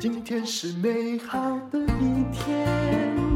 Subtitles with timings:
[0.00, 3.29] 今天是美好的一天，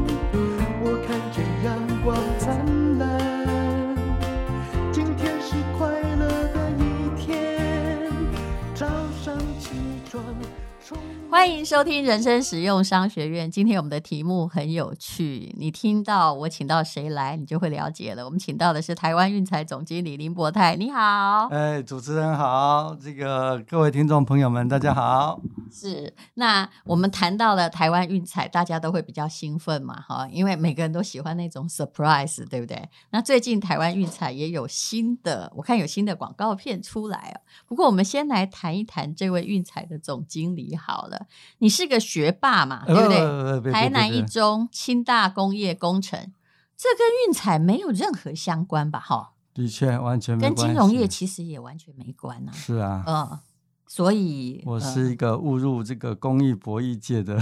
[11.35, 13.51] 欢迎收听人生实用商学院。
[13.51, 18.23] 今天我们的题目很有趣，你听到我请到谁来，你就会了解了。
[18.23, 21.49] 我们请到的是台湾运彩总经理林博泰，你好。
[21.51, 25.41] 哎，主持人好，这个各位听众朋友们，大家好。
[25.69, 32.87] 是，那我们谈到了台湾运彩，大家都会比较兴奋嘛，哈，因为每个人都喜欢那种 surprise，对不对？
[33.09, 37.43] 那最近台湾运彩也有新的，我看有新的广告片出来哦。
[37.67, 41.23] 不过我们先来谈一谈这位运彩的总经理好了。
[41.59, 43.17] 你是个学霸嘛，对不对？
[43.17, 46.31] 呃、台南一中、清大工业工程，
[46.75, 48.99] 这跟运彩没有任何相关吧？
[48.99, 50.37] 哈，的确完全。
[50.37, 52.51] 跟金融业其实也完全没关啊。
[52.51, 53.39] 是啊，嗯，
[53.87, 57.39] 所以我是一个误入这个公益博弈界的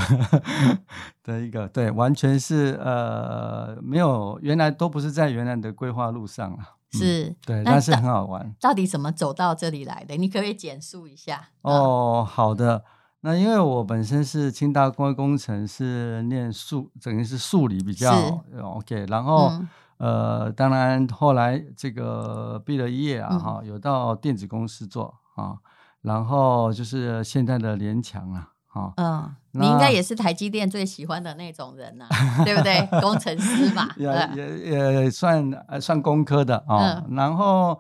[1.23, 6.75] 的一个，对，完全是呃没有，原来都不是在原来的规划路上啊。
[6.91, 8.55] 是、嗯，对，但是很好玩。
[8.61, 10.15] 到底怎么走到这里来的？
[10.15, 11.49] 你可不可以简述一下？
[11.63, 12.83] 哦，好的。
[13.25, 18.13] 那因为我本身是清大工业工程，是念数，等于是数理比较
[18.61, 19.05] OK。
[19.07, 25.55] 然后、嗯、呃，当然后来这个毕了业啊，哈、嗯，有到电子公司做啊，
[26.01, 32.85] 然后就是现在的联强啊，哈，嗯，你应该也是台积电最喜欢的那种人呐、啊，对不对？
[32.99, 35.49] 工程师嘛，也也也算
[35.79, 37.79] 算工科的啊，嗯、然后。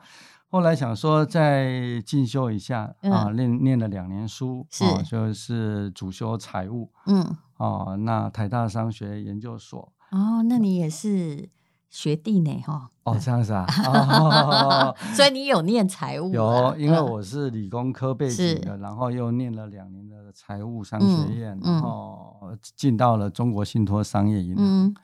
[0.53, 11.49] 后来想说再进修一下、嗯、啊，念念了两年书，是、啊，就是主修财务，嗯，哦、啊，那台大商学研究所，哦，那你也是
[11.89, 24.95] 学弟呢，哈，哦，这样子啊，哦、 所以你有念财务、啊，有，因为我是理工科背景的，然后又念了两年的财务商学院，嗯、然后进到了中国信托商业银行、嗯、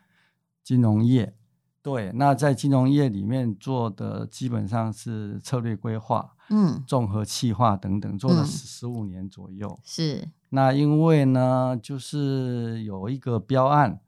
[0.63, 1.33] 金融业。
[1.81, 9.67] 对，那在金融业里面做的基本上是策略规划，嗯，综合企划等等，做了十五年左右。
[9.67, 14.01] 嗯、是，那因为呢，就是有一个标案，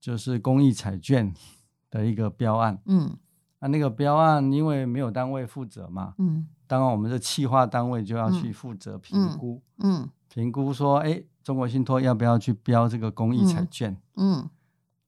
[0.00, 1.34] 就是公益彩券
[1.90, 3.14] 的一个标案，嗯，
[3.60, 14.38] 那那个标案因为没有单位负责嘛，嗯，当然我们的企划单位就要去负责评估，嗯，嗯评估说，哎，中国信托要不要去标这个公益彩券，嗯。
[14.38, 14.50] 嗯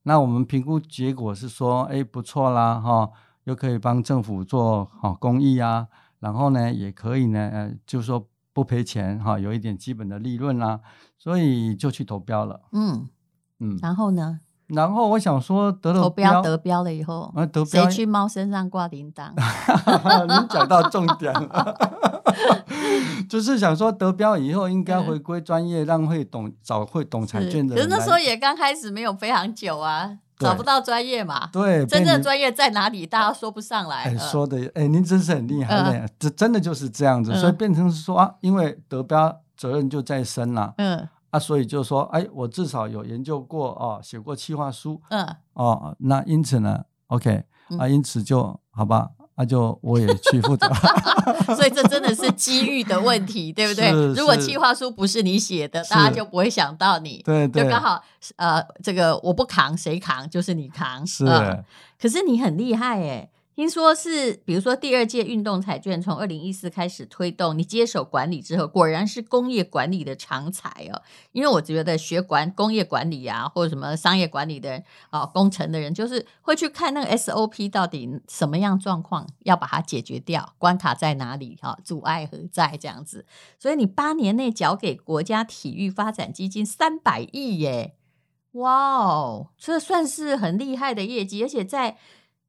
[0.07, 3.11] 那我们评估结果是说，哎，不错啦，哈、哦，
[3.45, 5.87] 又可以帮政府做好、哦、公益啊，
[6.19, 10.79] 然后呢，也可以呢，呃，就是说不赔钱，哈、哦，有一点基本的利润啦，
[11.17, 12.61] 所以就去投标了。
[12.71, 13.09] 嗯
[13.59, 14.39] 嗯，然后呢？
[14.67, 19.31] 然后我想说，得了投标得标了以后，啊，得标，谁去猫身上挂铃铛？
[20.25, 22.14] 你讲到重点了。
[23.29, 27.75] 就是想说得标以后应该回归专业，嗯、让会懂找会懂彩券的人。
[27.75, 31.49] 可是那时候也刚开始没有非常久啊，找不到专业嘛。
[31.51, 33.05] 对，真正专业在哪里？
[33.05, 34.03] 大家说不上来。
[34.03, 40.73] 哎，说的哎，您真是很厉害的，这、嗯、真的就是这样子，所以变成是说啊，因为德标责任就在身了。
[40.77, 45.01] 嗯啊，所以就说哎，我至少有研究过哦，写过企划书。
[45.09, 47.43] 嗯哦，那因此呢，OK
[47.77, 49.09] 啊，因此就好吧。
[49.37, 50.67] 那、啊、就我也去负责，
[51.55, 53.91] 所以这真的是机遇的问题， 对不对？
[54.13, 58.01] 如果计划书不是你写的，大家就不会想到你，对对，就刚好
[58.37, 61.63] 呃，这个我不扛谁扛，就是你扛，是、呃。
[62.01, 63.29] 可是你很厉害哎。
[63.55, 71.01] 听说是，比如说第二届运动彩券从二零一四开始推动，你接手管理之后，果然是工业管理的长才哦。
[71.31, 83.25] 因为我觉得学管工业管理啊，或者什么商业管理的啊，工程的人，就是会去看那个 SOP 到底什么样状况，要把它解决掉，关卡在哪里哈，阻碍何在这样子。
[83.57, 87.95] 所以你八年内缴给国家体育发展基金三百亿耶，
[88.51, 91.95] 哇哦，这算是很厉害的业绩，而且在。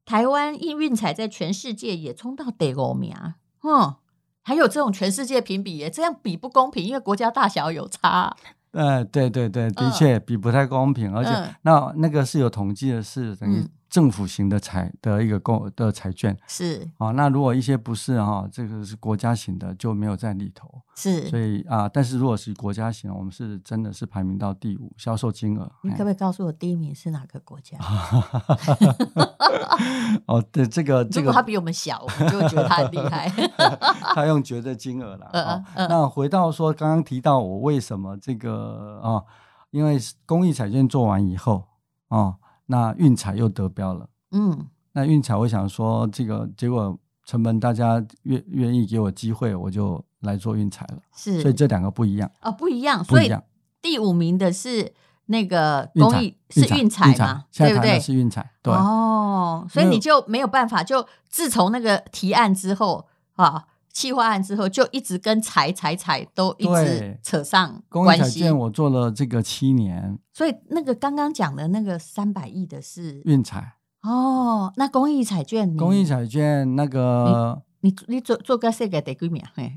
[0.07, 3.13] 台湾运运彩在全世界也冲到第五名，
[3.61, 3.93] 嗯，
[4.41, 8.37] 还有这种全世界评比耶，这样比不公平，因为国家大小有差。
[8.71, 13.67] 呃，对对对，的确比不太公平，而且、嗯、那那个是有统计的，是等于。
[13.89, 25.71] 政府型的彩的一个公的彩券是啊，那如果一些不是哈，这个是国家型的就没有在里头是，所以啊，但是如果是国家型，我们是真的是排名到第五，销售金额。
[25.83, 27.77] 你可不可以告诉我第一名是哪个国家？
[30.25, 33.31] 哦，对，这个 这果他比我们小，我们就会觉得他很厉害。
[34.15, 35.87] 他用绝对金额了、呃呃呃。
[35.87, 39.23] 那回到说刚刚提到我为什么这个啊，
[39.71, 41.63] 因为公益彩券做完以后
[42.09, 42.35] 啊。
[42.67, 53.33] 那运彩又得标了，嗯，那运彩我想说，这个结果成本大家愿愿意给我机会，我就来做运彩了，是，所以这两个不一样哦，不一样，所以
[53.81, 54.93] 第五名的是
[55.25, 57.99] 那个公益是运彩嘛，对不对？
[57.99, 63.65] 是运彩，对哦，所以你就没有办法，就自从那个提案之后啊。
[63.97, 68.21] 企划案之后，就一直跟财财财都一直扯上关系。
[68.21, 73.73] 公益彩券我做了这个七年，所以那个刚刚讲的那个三百亿的是运彩
[74.03, 74.71] 哦。
[74.75, 79.43] 那公益彩券，公益彩券那个你你，你做做个这个得几秒？
[79.55, 79.73] 嘿，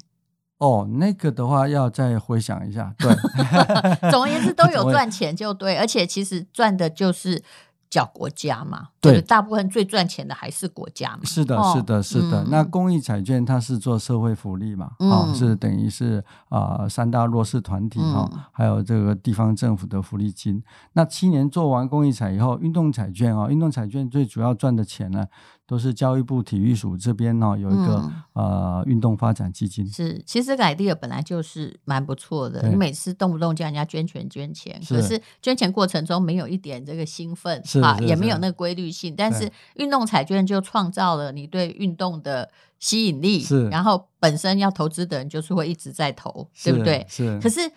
[0.58, 2.94] 哦，那个的话要再回想一下。
[2.98, 3.10] 对，
[4.12, 7.42] 总而言之都有 赚钱就对，而且其实赚的就是。
[7.90, 11.24] 叫国家嘛，对，大部分最赚钱的还是国家嘛。
[11.24, 12.44] 是的，是的，是的。
[12.44, 20.62] 那公益彩券它是做社会福利嘛，啊，是等于是啊三大弱势团体哈，还有这个地方政府的福利金。
[20.92, 25.26] 那七年做完公益彩以后，运动彩券啊，运动彩券最主要赚的钱呢，
[25.70, 29.86] 都是教育部体育署这边呢有一个呃运动发展基金。
[29.86, 32.68] 是，其实 idea 本来就是蛮不错的。
[32.68, 37.62] 你每次动不动叫人家捐钱捐钱，可是捐钱过程中没有一点这个兴奋。
[37.84, 42.50] 啊，也没有那个规律性，但是运动彩券就创造了你对运动的
[42.80, 47.06] 吸引力，是，然后本身要投资的人就是会一直在投，对不对？
[47.08, 47.70] 是，可是。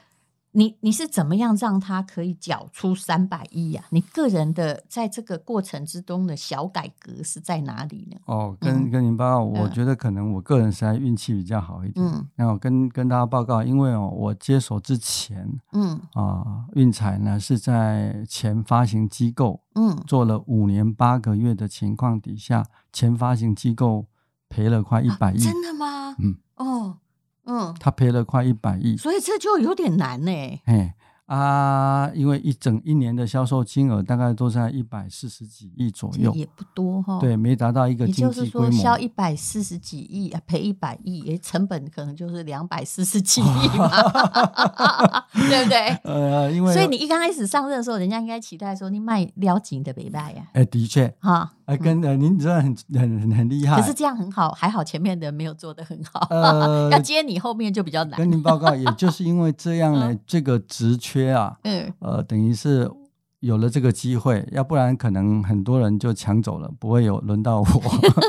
[0.55, 3.83] 你你是怎么样让他可以缴出三百亿呀？
[3.89, 8.17] 你个人的在这个过程之中的小改革是在哪里呢？
[8.25, 12.05] 哦，跟跟您报告，我觉得可能我个人实在运气比较好一点。
[12.05, 24.05] 嗯，然后跟跟大家报告，因为哦，我接手之前，嗯啊，运彩呢是在前发行机构，嗯，做了五年八个月的情况底下，前发行机构
[24.49, 25.39] 赔了快一百亿。
[25.39, 26.15] 真的吗？
[26.19, 26.97] 嗯，哦。
[27.45, 30.31] 嗯，他赔了快一百亿，所以这就有点难呢。
[30.65, 30.93] 嘿。
[31.25, 37.17] 啊，因为一整一年的销售金额大概都在一百四十几亿左右，也不多哈。
[37.19, 38.65] 对，没达到一个经济规模。
[38.65, 43.89] 也就是说，销一百四十几亿啊，赔一百亿，成本可能就是两百四十几亿嘛，
[45.33, 45.87] 对不对？
[46.03, 50.45] 呃，因为所以你一刚开始上任的时候，人家应该期待说你卖了紧的北拜呀。
[50.51, 53.79] 哎，的确哈，哎，跟呃，您真的很很很厉害。
[53.79, 58.17] 可是这样很好，还好前面的没有做的很好，呃，要接你后面就比较难。
[58.19, 61.12] 跟您报告， 也就是因为这样呢，这个职缺。
[61.13, 62.89] 缺啊，嗯，呃，等于是
[63.39, 67.67] 有了这个机会，要不然可能很多人就抢走了，不会有轮到我。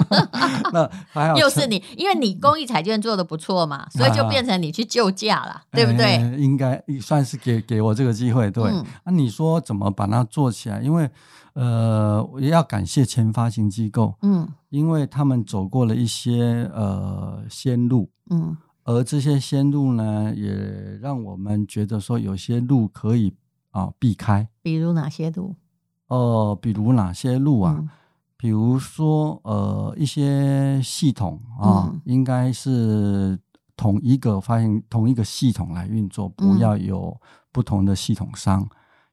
[0.71, 6.05] 那还好，又是你，因为你公益彩券做得不错嘛，所以就变成你去救驾了，啊、对不对？
[6.05, 8.65] 欸、应该算是给给我这个机会，对。
[8.65, 10.83] 那、嗯啊、你说怎么把它做起来？
[10.83, 11.09] 因为
[11.55, 18.57] 呃，我也要感谢前发行机构，嗯，因为他们走过了一些呃先路，嗯。
[18.85, 20.53] 而这些先路呢，也
[21.01, 23.35] 让我们觉得说有些路可以
[23.71, 24.47] 啊避开。
[24.63, 25.57] 比如哪些路？
[26.09, 26.17] 哦、
[26.51, 27.77] 呃，比如哪些路啊？
[27.79, 27.89] 嗯、
[28.37, 33.39] 比如说呃一些系统啊，嗯、应该是
[33.75, 37.19] 同一个发行同一个系统来运作，不要有
[37.51, 38.69] 不同的系统商。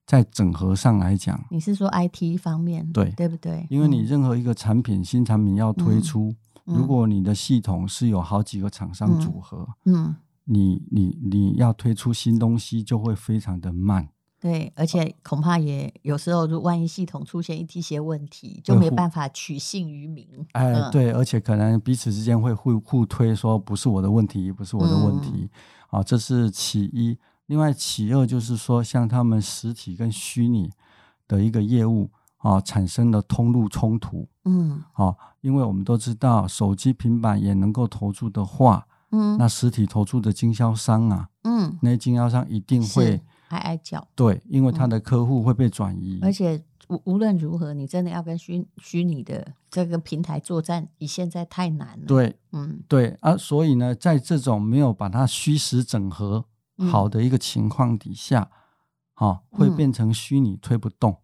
[0.06, 2.86] 在整合上来讲，你是说 IT 方面？
[2.92, 3.66] 对，对不对？
[3.70, 6.36] 因为你任何一个产品、嗯、新产品要推出。
[6.72, 10.16] 嗯如果你的系统是有好几个厂商组合，嗯，嗯
[10.46, 14.10] 你你你要推出新东西就会非常的慢，
[14.40, 20.26] 对，而且恐怕也有时候，如万一系统出现一些问题，就没办法取信于民。
[20.54, 25.30] 哎，嗯、对，而且可能彼此之间会互互推，说不是我的问题，不是我的问题，
[25.92, 27.18] 嗯、啊，这是其一。
[27.48, 30.72] 另外其二就是说，像他们实体跟虚拟
[31.28, 32.10] 的一个业务。
[32.42, 34.28] 啊，产生了通路冲突。
[34.46, 44.08] 嗯，好、啊，因为我们都知道，手机、平板也能够投注的话，嗯，那实体投注的经销商啊，嗯，那些经销商一定会挨挨叫。
[44.16, 46.20] 对，因为他的客户会被转移。
[46.22, 52.06] 而且无无论如何，你真的要跟虚虚拟的这个平台作战，你现在太难了。
[52.08, 56.46] 对，嗯，对啊，所以呢，在这种没有把它虚实整合
[56.90, 58.50] 好的一个情况底下，
[59.14, 61.18] 啊，会变成虚拟推不动。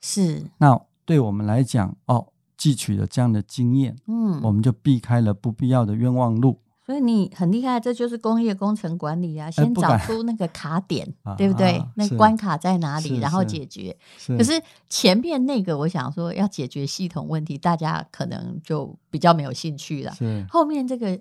[0.00, 2.28] 是，那对我们来讲，哦，
[2.58, 6.60] 汲取了这样的经验，嗯，我们就避开了不必要的冤枉路。
[6.84, 11.76] 所以你很厉害，这就是工业工程管理啊，先找出那个卡点，呃、 对不对？
[11.76, 13.94] 啊、那关卡在哪里，然后解决。
[14.28, 20.12] 可是前面那个，我想说要解决系统问题，大家可能就比较没有兴趣了。
[20.12, 21.20] 是后面这个。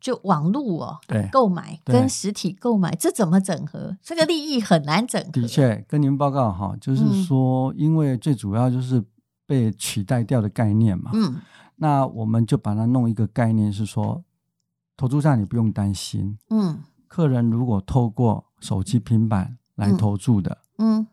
[0.00, 3.96] 就网络哦，对，购买跟实体购买这怎么整合？
[4.02, 5.30] 这个利益很难整合。
[5.30, 9.04] 的确，跟您报告哈，就是说，因为最主要就是
[9.46, 11.10] 被取代掉的概念嘛。
[11.14, 11.36] 嗯，
[11.76, 14.24] 那我们就把它弄一个概念，是说，
[14.96, 16.38] 投注站你不用担心。
[16.50, 21.06] 嗯，客人如果透过手机、平板来投注的，嗯，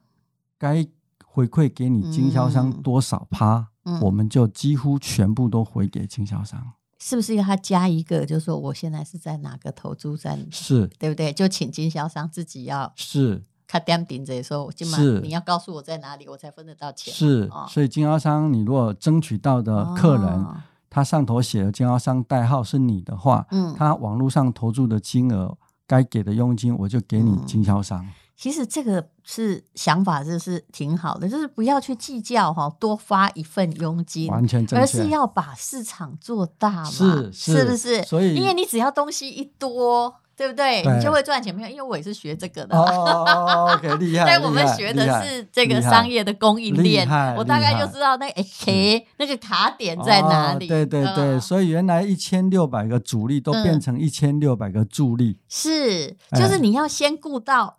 [0.57, 0.87] 该
[1.25, 3.67] 回馈给你经销商多少趴，
[4.01, 6.73] 我们就几乎全部都回给经销商。
[7.01, 8.25] 是不是要他加一个？
[8.25, 10.45] 就是说我现在是在哪个投注站？
[10.51, 11.31] 是，对不对？
[11.31, 17.13] 就请经销商自己要是他点顶着的时候，起码你要告诉我在哪里，我才分得到钱。
[17.13, 28.05] 是，哦、所以经销商，你如果争取到的客人，哦、他上头写的经销商代号是你的话，嗯，他网络上投注的金额，该给的佣金，我就给你经销商。
[28.05, 28.09] 嗯
[28.39, 38.01] 其实这个是想法，就是挺好的，就是不要去计较哈，多发一份佣金，完全正确，而是要把市场做大嘛，是是，是不是？
[38.03, 40.81] 所以，因为你只要东西一多，对不对？
[41.03, 41.53] 就会赚钱。
[41.53, 42.77] 没有，因为我也是学这个的。
[42.77, 44.37] 哦，OK， 厉害。
[44.37, 47.05] 对我们学的是这个商业的供应链，
[47.35, 50.65] 我大概就知道那个 K 那个卡点在哪里。
[50.65, 55.31] 哦、对对对，嗯、所以原来一千六百个主力都变成一千六百个助力。
[55.31, 57.78] 嗯、是，就是你要先顾到。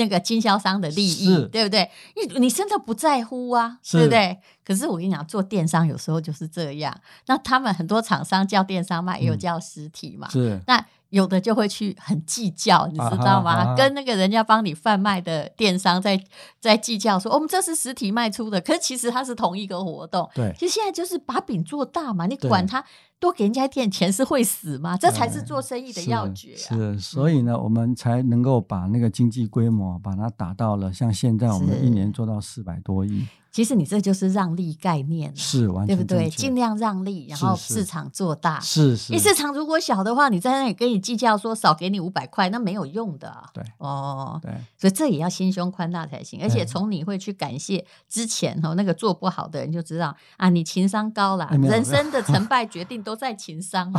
[0.00, 1.90] 那个经销商的利益，对不对？
[2.16, 4.38] 你你真的不在乎啊，对不对？
[4.64, 6.98] 可是我跟你讲，做电商有时候就是这样。
[7.26, 10.26] 那他们很多厂商叫电商卖，也有叫实体嘛。
[10.28, 10.60] 嗯、是。
[10.66, 13.50] 那有的就会去很计较，你知道吗？
[13.52, 16.18] 啊啊啊、跟那个人家帮你贩卖的电商在
[16.60, 20.30] 在计较说，说我们这是实体卖出的，可是其实它是同一个活动。
[20.34, 20.54] 对。
[20.58, 22.82] 其实现在就是把饼做大嘛，你管它。
[23.20, 24.96] 多给人家一点钱是会死吗？
[24.96, 26.56] 这才是做生意的要诀啊！
[26.56, 33.26] 是，是，所以呢，我们才能够把那个经济规模把它打到了像现在我们一年做到四百多亿。
[33.52, 36.30] 其实你这就是让利概念，是完全对不对？
[36.30, 38.60] 尽量让利，然后市场做大。
[38.60, 43.42] 是市场如果小的话，你在那里跟你计较说少给你五百块，那没有用的。
[43.52, 46.40] 对哦，对，所以这也要心胸宽大才行。
[46.40, 51.50] 而且从你会去感谢之前哈那个做不好的人，就知道啊，你情商高啦。
[51.50, 53.92] 人生的成败决定都在情商，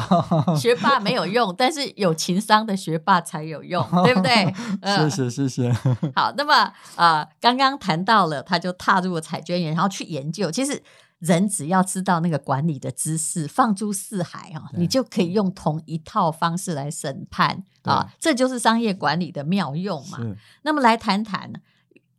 [0.57, 4.53] 学霸没有用，但是有情商的学霸才有用，对不对？
[4.83, 5.71] 谢谢，谢谢。
[6.15, 10.51] 好，那么啊，刚刚谈到了，他就踏入了彩娟园，然后去研究。
[10.51, 10.81] 其实
[11.19, 18.11] 人只要知道那个管理的知识，放诸四海啊，对你就可以用同一套方式来审判啊。
[18.19, 20.17] 这就是商业管理的妙用嘛。
[20.63, 21.53] 那么来谈谈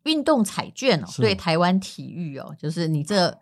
[0.05, 3.41] 运动彩券哦，是对台湾体育哦，就是你这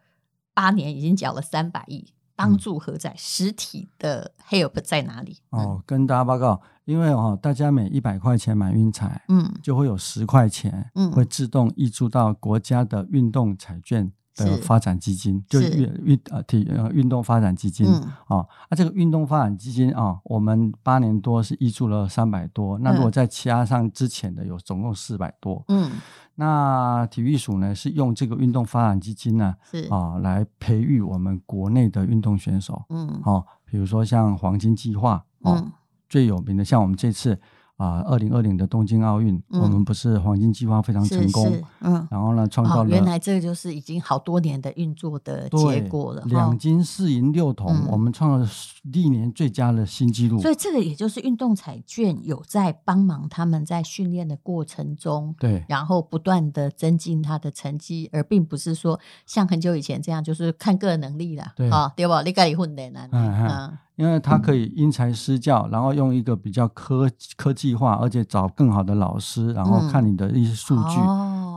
[0.52, 3.14] 八年已经缴了三百亿，帮助何在？
[3.18, 5.36] 实体的 help 在哪里？
[5.50, 6.62] 哦，跟大家报告。
[6.86, 15.60] 因为哦，大家每一百块钱买运彩，嗯，就会有十块钱，嗯，会自动溢注到国家的运动彩券的发展基金，是。
[15.60, 25.90] 就运运呃体呃运动发展基金，嗯、哦，啊，这个运动发展基金啊、哦，我们八年多是挹注了三百多，那如果再加上之前的有总共四百多，嗯，
[26.36, 29.84] 那体育署呢是用这个运动发展基金呢，是。
[29.90, 35.54] 啊、哦，来培育我们国内的运动选手，嗯，哦，比如说像黄金计划，哦。
[35.56, 35.72] 嗯
[36.10, 37.40] 最有名的，像我们这次
[37.80, 48.46] 啊，二零二零的东京奥运，嗯、我们不是黄金计划非常成功，嗯，然后呢，创造了、哦、原来这个就是已经好多年的运作的结果了，两金四银六铜，嗯、我们创了
[48.82, 50.38] 历年最佳的新纪录。
[50.42, 62.20] 所以这个也就是运动彩券有在帮忙他们在训练的过程中，对，然后不断的增进他的成绩，而并不是说像很久以前这样，就是看个人能力了，对，哦、对吧？
[62.20, 63.48] 你该混的难，嗯。
[63.48, 70.98] 嗯因为他可以因材施教，然后用一个比较科科技化，而且找更好的老师，然后看你的一些数据，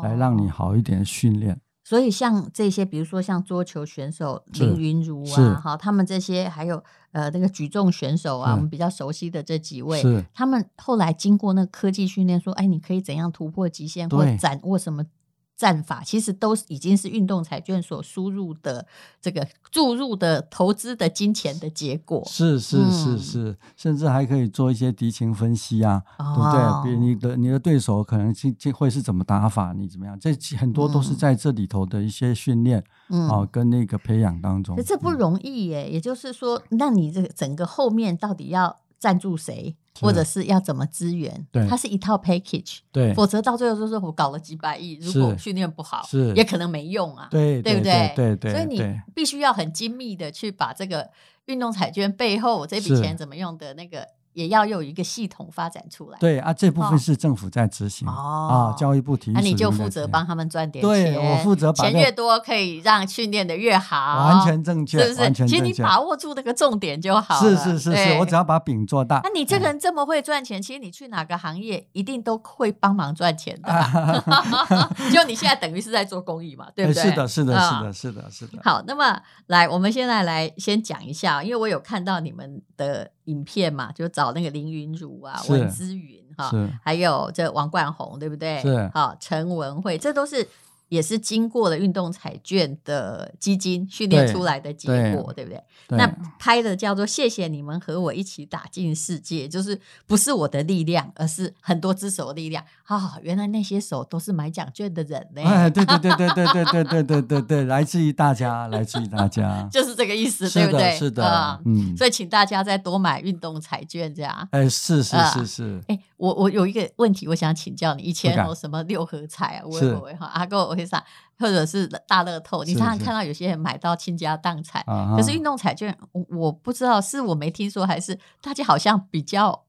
[0.04, 1.58] 来让你好一点训练。
[1.86, 6.82] 所以像这些，比如说像桌球选手林云如啊，哈，他们这些还有
[7.12, 10.02] 呃那个举重选手啊，我们比较熟悉的这几位，
[10.34, 15.06] 他们后来经过那个科技训练，说，哎，你可以怎样突破极限，或掌握什么？
[15.55, 18.86] 战法其实都已经是运动彩券所输入的
[19.22, 22.24] 这个注入的投资的金钱的结果。
[22.25, 26.83] 是是是是，嗯、甚至还可以做一些敌情分析啊，哦、对不对？
[26.83, 30.19] 比如你的你的对手可能会会是怎么打法，你怎么样？
[30.19, 34.75] 这很多都是在这里头的一些训练，嗯、啊，跟那个培养当中。
[34.83, 39.75] 这不容易耶，嗯、也就是说，那你这个整个后面到底要赞助谁？
[40.02, 41.48] 或者是要怎么资源？
[41.52, 48.14] 对，它是一套 package，对，否则到最后就是我搞了几百亿，如果训练不好，是也可能没用啊，对，对不对？
[48.16, 48.84] 对对，所以你
[49.14, 51.10] 必须要很精密的去把这个
[51.46, 54.08] 运动彩券背后这笔钱怎么用的那个。
[54.34, 56.18] 也要有一个系统发展出来。
[56.20, 59.32] 对啊，这部分是政府在执行哦，啊教育部提。
[59.32, 60.90] 那你就负责帮他们赚点钱。
[60.90, 64.28] 对，我负责把钱越多，可以让训练的越好。
[64.28, 65.32] 完全正确，是不是？
[65.48, 67.40] 其实你把握住那个重点就好。
[67.40, 69.22] 是是是是，我只要把饼做大。
[69.24, 74.24] 那你这个人这么会赚钱，其实你去哪个行业一定都会帮忙赚钱的。
[75.13, 77.04] 就你现在等于是在做公益嘛，对不对？
[77.04, 78.60] 是的，是的，是的，是的，是的。
[78.63, 83.12] 好，那么来，我们现在来先讲一下，因为我有看到你们的。
[83.25, 86.51] 影片嘛，就找那个林云儒啊、文姿云哈，
[86.84, 88.60] 还有这王冠宏，对不对？
[88.62, 90.48] 是好，陈文慧，这都是
[90.94, 95.64] 也是经过了运动彩券的基金训练出来的结果，对，对不对？
[95.88, 96.08] 对，那
[96.38, 103.12] 拍的叫做“谢谢你们和我一起打进世界”，就是不是我的力量，而是很多只手的力量啊、哦！
[103.24, 105.42] 原来那些手都是买奖券的人呢！
[105.42, 110.96] 哎，对对对对对对对对对对对，来自于大家，来自于大家， 就是这个意思，对不对？
[110.96, 114.48] 是的，嗯，所以请大家再多买运动彩券，这样。
[114.52, 115.82] 哎，是是是是。
[115.88, 119.64] 哎，我我有一个问题，我想请教你，以前有什么六合彩啊？
[119.66, 121.02] 我我我哈阿哥我会上。
[121.40, 124.82] 或者是大乐透，你常常看到有些人买到倾家荡产，
[125.18, 129.63] 可是运动彩券，我我不知道是我没听说，还是大家好像比较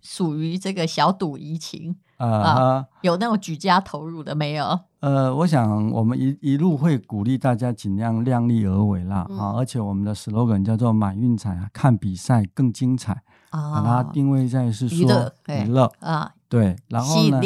[0.00, 4.80] 属于这个小赌怡情啊，啊，有那种举家投入的没有？
[5.00, 13.22] 呃，我想我们一一路会鼓励大家尽量量力而为啦，嗯、啊，而且我们的 slogan 叫做买运彩，看比赛更精彩。
[13.50, 14.96] 把、啊、它定位在是说
[15.48, 17.40] 娱乐啊，对，然后呢，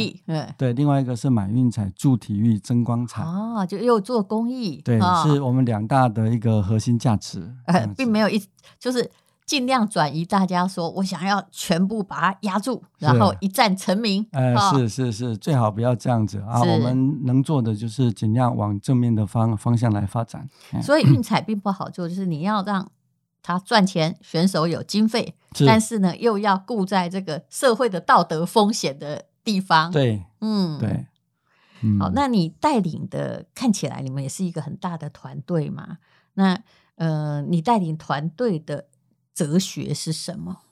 [0.57, 8.43] 对，另外一个是买运彩助体育增光彩啊，就又做公益，对，啊、是我们两大的一个核心价值，呃，并没有一
[8.79, 9.11] 就是
[9.45, 20.49] 尽量转移大家说我想要全部把它压住，然后一战成名，呃，是是是，最好不要这样子啊，我们能做的就是尽量往正面的方方向来发展，
[20.83, 22.91] 所以运彩并不好做，就是你要让。
[23.47, 29.93] 他赚钱，选手有经费，是但是呢，又要顾在这个社会的道德风险的地方。
[29.93, 31.07] 对，嗯，对，
[31.83, 35.99] 嗯、好，那你带领的看起来你们也是一个很大的团队嘛？
[36.33, 36.59] 那
[36.95, 38.87] 呃，你带领团队的
[39.35, 40.63] 哲学是什么？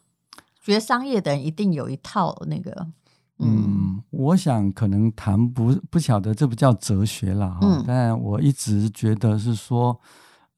[0.59, 2.87] 学商业的人一定有一套那个，
[3.39, 10.01] 嗯，嗯我想可能谈不不晓得这不叫哲学了哈，嗯、但我一直觉得是说，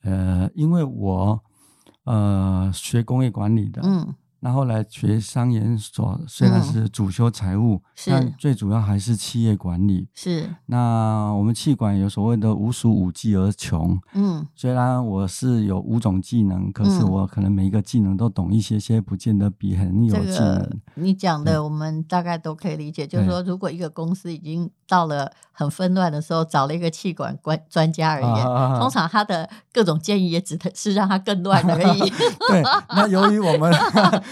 [0.02, 1.42] 呃，因为我。
[2.04, 3.80] 呃，学工业管理的，
[4.44, 10.06] 那后来学商研所，虽然是主修财务，但最主要还是企业管理。
[10.12, 20.26] 是，那我们气管有所谓的五属五技而穷，嗯，虽然我是有五种技能，可是我可能每一个技能都懂一些些，不见得比很有技能。
[20.26, 32.00] 这个、你讲的我们大概都可以理解，就是说，如果一个公司已经到了很纷乱的时候，找了一个气管专专家而言，啊、通常他的各种建议也只是让他更乱而已。
[32.50, 33.72] 对，那由于我们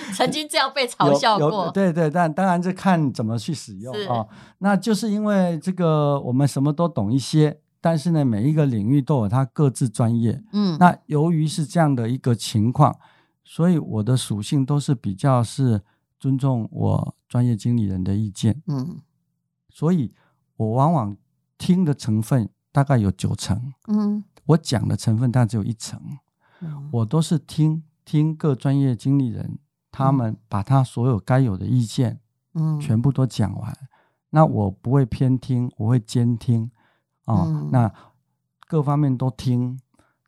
[0.15, 4.29] 曾经这样被嘲笑过，对对，但当然这看怎么去使用啊、哦。
[4.59, 10.43] 那就是因为这个，我们什么都懂一些，但是呢，每一个领域都有它各自专业。
[10.53, 12.97] 嗯，那由于是这样的一个情况，
[13.45, 15.83] 所以我的属性都是比较是
[16.19, 18.63] 尊重我专业经理人的意见。
[18.67, 19.01] 嗯，
[19.69, 20.13] 所以。
[20.57, 21.17] 我往往
[21.59, 26.01] 听的成分大概有九成，嗯，我讲的成分大概只有一成，
[26.61, 29.59] 嗯，我都是听听各专业经理人
[29.93, 32.19] 他们把他所有该有的意见，
[32.55, 33.77] 嗯，全部都讲完，
[34.31, 36.71] 那我不会偏听，我会兼听，
[37.27, 37.93] 哦，嗯，那
[38.67, 39.79] 各方面都听，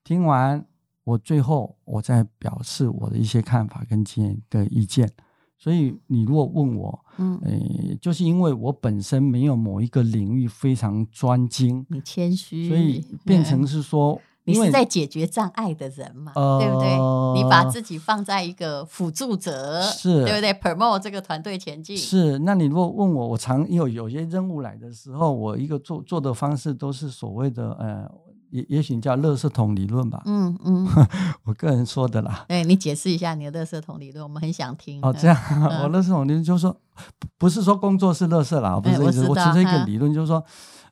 [0.04, 0.64] 听完
[1.02, 5.10] 我最后我再表示我的一些看法跟建的意见。
[5.56, 17.42] 所以你如果问我，嗯，诶，就是因为我本身没有某一个领域非常专精，你谦虚，所以变成是说，你是在解决障碍的人嘛，呃、对不对？
[17.42, 22.38] 你把自己放在一个辅助者，是，对不对？promote 这个团队前进，是。
[22.40, 28.10] 那你如果问我，我常有有些任务来的时候，我一个做做的方式都是所谓的，呃。
[28.50, 31.06] 也也许叫垃圾桶理论吧，嗯嗯，嗯
[31.42, 32.44] 我个人说的啦。
[32.46, 35.00] 哎，你解释一下你的垃圾桶理论，我们很想听。
[35.02, 36.76] 哦，这样，嗯、我垃圾桶理论就是说，
[37.36, 40.44] 不是说工作是垃圾啦，不是我只是一个理论，就是说，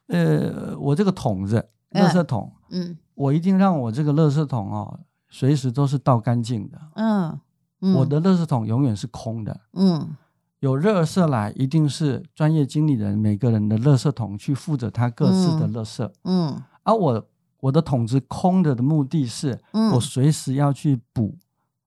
[0.09, 7.41] 呃，我这个桶子，垃圾桶，嗯，我一定让我这个垃圾桶哦，随时都是倒干净的，嗯，
[7.81, 10.17] 嗯我的垃圾桶永远是空的，嗯，
[10.61, 17.29] 有垃圾来，一定是专业经理人每个人的垃圾桶去负责他各自的垃圾，嗯，嗯而我。
[17.63, 19.57] 我的桶子空的的目的是，
[19.95, 21.27] 我随时要去补。
[21.29, 21.41] 嗯、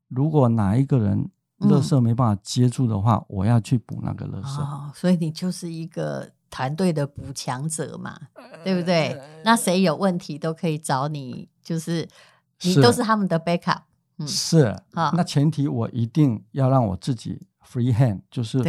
[0.08, 4.62] 如果哪一个人垃圾没办法接住的话，嗯、我要去补那个垃圾。
[4.62, 9.10] 哦，所以你就是一个团队的补强者嘛，呃、对不对？
[9.10, 12.08] 呃、那谁有问题都可以找你，就是
[12.62, 13.82] 你都是他们的 backup。
[14.20, 14.60] 嗯、是
[14.94, 18.64] 啊，哦、那前提我一定要让我自己 free hand，就是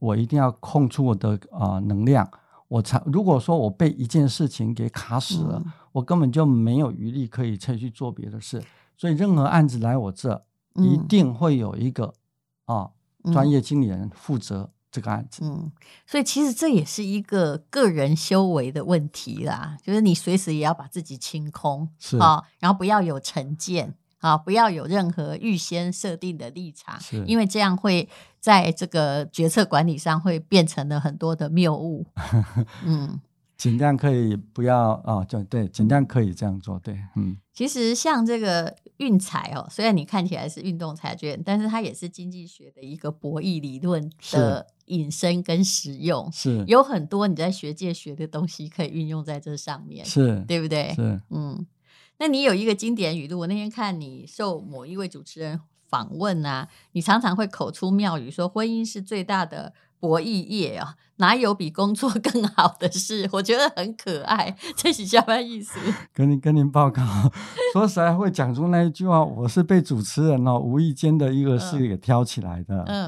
[0.00, 2.28] 我一定要空出我的啊、呃、能量。
[2.66, 8.60] 我才如果说我被一件事情给卡死了，嗯、我根本就没有余力可以再去做别的事。
[8.96, 12.12] 所以任何案子来我这，嗯、一定会有一个
[12.64, 12.90] 啊
[13.32, 15.42] 专业经理人负责这个案子。
[15.44, 15.70] 嗯，
[16.06, 23.94] 所以其实这也是一个个人修为的问题啦，就是你随时也要把自己清空，是啊，然后不要有成见。
[24.20, 28.08] 啊，不要有任何预先设定的立场，是因为这样会
[28.40, 32.04] 在这个决策管理上会变成了很多的谬误。
[32.84, 33.20] 嗯，
[33.58, 37.36] 尽量可以不要哦，就对，尽量可以这样做，对，嗯。
[37.52, 50.94] 其实像这个运彩哦，虽然你看起来是运动彩券，但是它也是经济学的一个博弈理论的引申跟使用，是有很多你在学界学的东西可以运用在这上面，是对不对？
[50.94, 51.66] 是，嗯。
[52.20, 63.28] 那你有一个经典语录，我那天看你受某一位主持人访问啊，你常常会口出妙语，说婚姻是最大的博弈业啊，哪有比工作 更好的事？
[63.32, 65.78] 我觉得很可爱，这是下班意思？
[66.14, 67.02] 跟您跟您报告，
[67.72, 73.06] 说实在会讲出那一句话，我是被主持人哦无意间的一个事给挑起来的，嗯，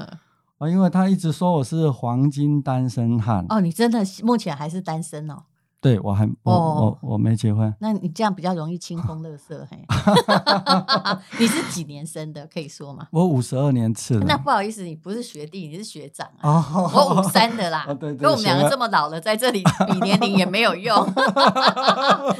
[0.57, 5.43] 啊，因为他一直说我是黄金单身汉，哦，你真的目前还是单身哦？
[5.81, 9.83] 对，我还我、哦、我我没结婚，那你这样比较容易清风乐色嘿。
[11.39, 12.47] 你是几年生的？
[12.53, 13.07] 可以说吗？
[13.09, 14.25] 我五十二年次的。
[14.27, 16.63] 那不好意思，你不是学弟，你是学长啊。
[16.71, 17.85] 哦、我五三的啦。
[17.89, 20.95] 哦、对对跟我们两个这么老了，在这里比年龄也没有用。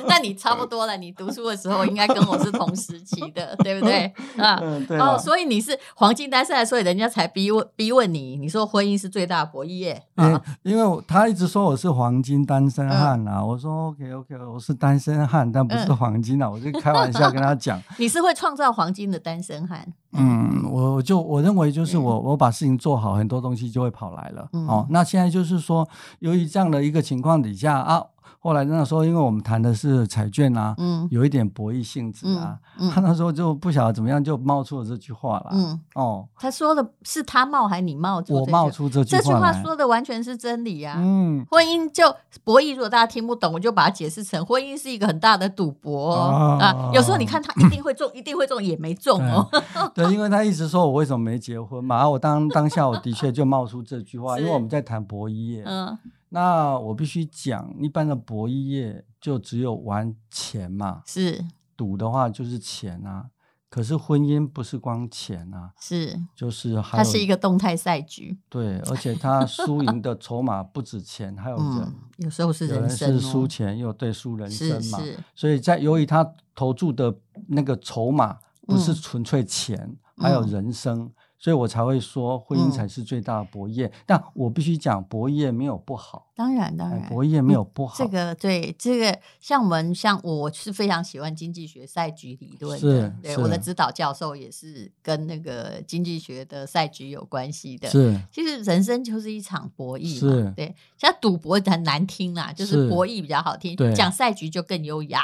[0.06, 4.06] 那你差不多了，你读书的时候应该跟我是同时期的，对不对？
[4.38, 5.00] 啊，嗯、对。
[5.00, 8.38] 哦，所以你是黄金单身，所以人家才逼问逼问你。
[8.38, 10.04] 你说婚姻是最大的博弈业。
[10.18, 13.30] 嗯，因为他一直说我是黄金单身汉啊。
[13.30, 17.82] 嗯啊，我说 OK OK，我是单身汉，但不是黄金啊，嗯、我就开玩笑跟他讲。
[17.98, 19.88] 你是会创造黄金的单身汉？
[20.12, 24.50] 嗯，我就我认为就是我、嗯、我把事情做好，很多东西就会跑来了。
[24.52, 25.88] 嗯、哦，那现在就是说，
[26.20, 28.04] 由于这样的一个情况底下啊。
[28.44, 35.50] 后来那时候，因为我们谈的是彩券啊，嗯，有一点博弈性质啊，嗯嗯、他那时候就不晓得怎么样，就冒出了这句话了。
[35.52, 38.34] 嗯，哦，他说的是他冒还是你冒出？
[38.34, 39.22] 我冒出这句话。
[39.22, 40.96] 这句话说的完全是真理啊。
[40.98, 46.90] 嗯，婚姻就博弈，如果大家听不懂，我就把它解释成婚姻是一个很大的赌博、哦、啊。
[46.94, 49.48] 有时候你看他一定会中， 一定会中，也没中哦。
[49.94, 55.62] 对，对，因为他一直说我为什么没结婚嘛，我当当下我的确就冒出这句话，因为我们在谈博弈。
[55.64, 55.96] 嗯。
[56.34, 63.30] 那我必须讲，一般的博弈业就只有玩钱嘛，是赌的话就是钱啊。
[63.70, 75.00] 可是婚姻不是光钱啊，是就是它是一个动态赛局，对，而且它输赢的筹码不止钱，还有人，嗯、有时候是人生、哦、有人是输钱，又对输人生嘛，
[75.36, 77.14] 所以在由于他投注的
[77.48, 79.78] 那个筹码不是纯粹钱，
[80.18, 81.12] 嗯、还有人生。
[81.42, 83.88] 所以我才会说，婚姻才是最大的博弈。
[83.88, 86.28] 嗯、但我必须讲，博弈没有不好。
[86.36, 87.96] 当然，当然，博弈没有不好。
[87.98, 92.80] 这个对，这个像我们像我是非常喜欢经济学赛局理论的。
[92.80, 97.90] 是，对，我的指导教授也是跟那个经济学的赛局有关系的。
[97.90, 100.20] 是，其实人生就是一场博弈嘛。
[100.20, 103.76] 是，对，像赌博很难听啦，就是博弈比较好听。
[103.76, 105.24] 对，讲赛局就更优雅。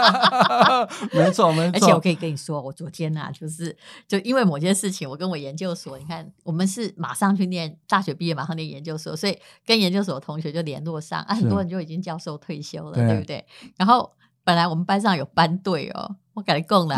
[1.12, 1.72] 没错，没错。
[1.76, 3.74] 而且我可以跟你说，我昨天呐、啊，就是
[4.06, 5.08] 就因为某件事情。
[5.13, 13.46] 我跟我研究所，你看，我们是马上去念大学毕业，马上念研究所，所以跟研究所的同学就联络上啊，很多人就已经教授退休了，对，对不对？
[13.76, 16.94] 然后本来我们班上有班队哦，我改供了，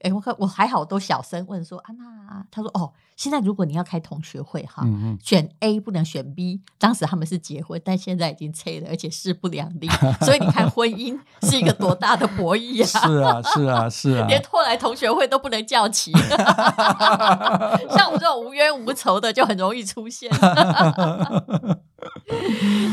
[0.00, 0.12] 哎。
[0.12, 4.86] 我我还好，都小声问说啊，那他说哦，现在如果你要开同学会哈，
[5.20, 6.60] 选 A 不能选 B。
[6.78, 9.88] 当时他们是结婚，但现在已经拆了，而且势不两立。
[10.20, 12.86] 所以你看，婚姻是一个多大的博弈啊！
[12.86, 16.12] 是啊，是啊，是啊， 连后来同学会都不能叫齐。
[17.90, 20.30] 像我们这种无冤无仇的，就很容易出现。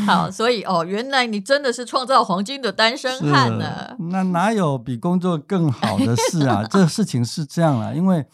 [0.04, 3.94] 好，所以哦，原来你真的是创造黄金的单身汉呢？
[4.10, 6.64] 那哪有比工作更好的事啊？
[6.68, 8.26] 这事情是这样啊，因为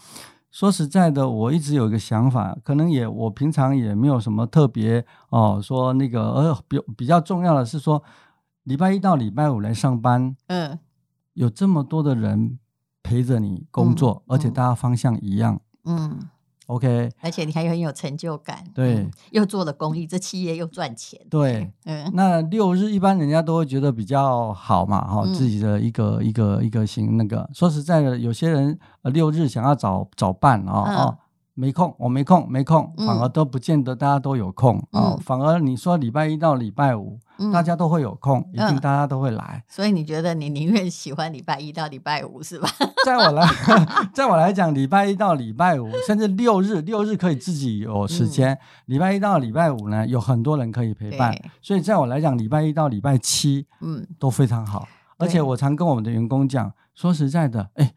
[0.53, 8.03] 说实在的，我一直有一个想法，可能也我平常也没有什么特别哦，说那个呃比比较重要的是说，
[8.65, 10.79] 礼拜一到礼拜五来上班，嗯，
[11.33, 12.59] 有这么多的人
[13.03, 16.29] 陪着你工作，嗯、而且大家方向一样，嗯。
[16.67, 31.19] OK，而且你还很有成就感，对、嗯，又做了公益，这企业又赚钱，对，嗯，那六日一般人家都会觉得比较好嘛，哈、嗯，自己的一个一个一个行那个，说实在的，有些人呃六日想要找找伴啊，嗯、哦。
[31.63, 35.21] 没空，我没空，没空，反而都不见得大家都有空啊、嗯哦。
[35.25, 39.63] 反而你说礼拜一到礼拜五，嗯、大家都会有空，一定大家都会来。
[39.69, 42.69] 所以你觉得你宁愿喜欢礼拜一到礼拜五是吧？
[43.07, 43.47] 在我来，
[44.13, 48.59] 在我来讲，礼拜一到礼拜五， 甚至六日，六日可以自己有时间。
[48.87, 51.33] 礼、嗯、拜一到礼拜五呢，有很多人可以陪伴。
[51.61, 54.89] 所以在我来讲，礼拜一到礼拜七，嗯，都非常好。
[55.17, 57.93] 而且我常跟我们的员工讲，说实在的，哎。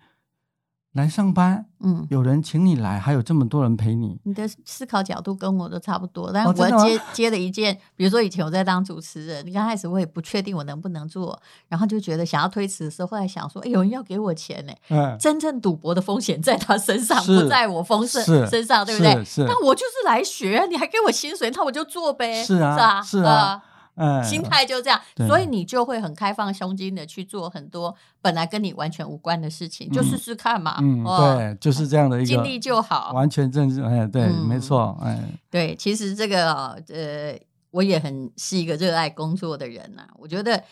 [0.96, 4.18] 来上班，嗯，有人请你来，还有这么多人陪你。
[4.24, 14.72] 你的思考角度跟我都差不多，但是我要接、哦、接了一件，比如说以前我在当主持人，你刚开始我也不确定我能不能做，然后就觉得想要推辞的时候，后来想说，哎，有人要给我钱呢。
[14.90, 19.22] 嗯，真正赌博的风险在他身上，不在我丰盛身上，对不对？
[19.26, 19.44] 是。
[19.44, 22.42] 那我就是来学，你还给我薪水，那我就做呗。
[22.42, 23.04] 是啊，是啊。
[23.04, 23.62] 是啊
[23.96, 30.78] 嗯，心态就这样，所以你就会很开放胸襟的去做很多本来跟你完全无关的事情，就试试看嘛。
[30.82, 33.84] 嗯，对，就是这样的一个尽力就好，完全正确。
[33.84, 37.40] 哎，对，没错，哎，对，其实这个呃，
[37.72, 40.64] 我也很是一个热爱工作的人呐，我觉得。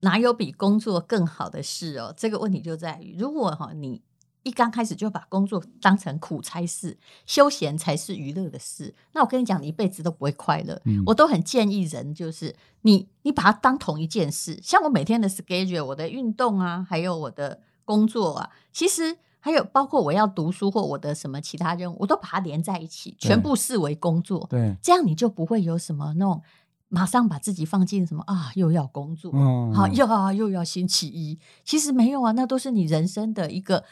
[0.00, 2.12] 哪有比工作更好的事哦？
[2.14, 4.02] 这个问题就在于，如果哈你
[4.46, 10.80] 一刚开始就把工作当成苦差事，休闲才是娱乐的事，那我跟你讲，你一辈子都不会快乐。
[10.84, 24.46] 嗯、我都很建议人，就是你你把它当同一件事，像我每天的 schedule，我的运动啊，还有我的工作啊，其实还有包括我要读书或我的什么其他任务，我都把它连在一起，全部视为工作。
[24.48, 26.40] 对，这样你就不会有什么那种。
[26.88, 28.52] 马上把自己放进什么啊？
[28.54, 31.36] 又要工作，嗯、好，又啊又要星期一。
[31.64, 33.82] 其实没有啊，那都是你人生的一个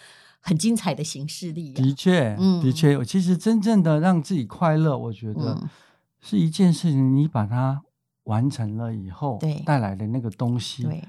[0.44, 1.74] 很精彩的形式力、啊。
[1.74, 5.58] 的确，嗯，的确，其实真正的让自己快乐，我觉得
[6.20, 7.82] 是一件事情，你把它
[8.24, 10.82] 完成了以后，对，带来的那个东西。
[10.82, 11.02] 对。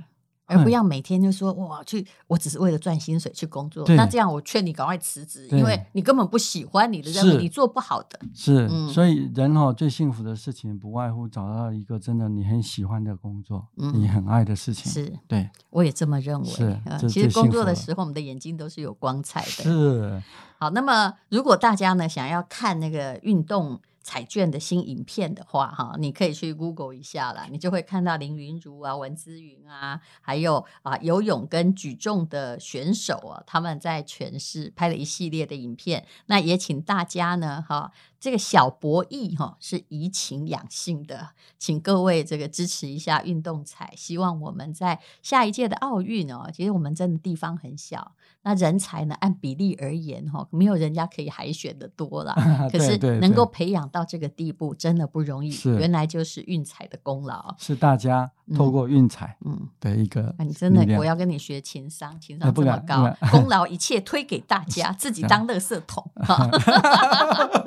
[0.46, 3.86] 而不要每天就说哇，去，我只是为了赚薪水去工作。
[3.90, 8.20] 那这样我劝你赶快辞职，因为你根本不喜欢你的任务，你做不好的。
[8.34, 14.92] 是，所以人哦最幸福的事情不外乎找到一个真的你很喜欢的工作，你很爱的事情。
[14.92, 16.48] 是，对，我也这么认为。
[16.48, 16.80] 是，
[17.10, 19.48] 其实工作的时候，我们的眼睛都是有光彩的。
[19.48, 20.24] 是。
[20.58, 36.06] 好，那么如果大家呢想要看那个运动彩券的新影片的话，哈，你可以去 Google 一下啦，你就会看到林昀儒啊、文姿云啊，还有啊游泳跟举重的选手啊，他们在诠释拍了一系列的影片。
[36.28, 37.92] 那也请大家呢，哈，
[38.26, 48.14] 这个小博弈哈是怡情养性的，请各位这个支持一下运动彩，希望我们在下一届的奥运哦，其实我们真的地方很小。
[48.42, 49.14] 那人才呢？
[49.20, 52.34] 按比例而言，哈，没有人家可以海选的多了。
[52.72, 55.56] 可是能够培养到这个地步，真的不容易。
[55.78, 60.36] 原来就是运彩的功劳，是大家透过运彩，嗯，的一个。
[60.40, 66.04] 你真的，我要跟你学情商，情商这么高， 功劳一切推给大家，自己当垃圾桶。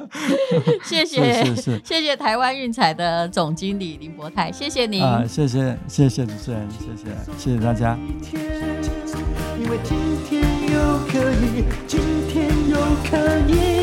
[0.85, 5.03] 谢谢，谢谢台湾运彩的总经理林博泰，谢谢您。
[5.03, 7.05] 啊，谢谢，谢谢主持人，谢谢，
[7.37, 7.99] 谢谢大家。
[9.61, 12.77] 因为今天又可以，今天又
[13.11, 13.17] 可
[13.53, 13.78] 以。